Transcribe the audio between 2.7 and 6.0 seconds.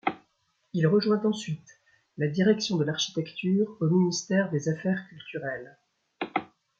de l'Architecture au ministère des Affaires culturelles.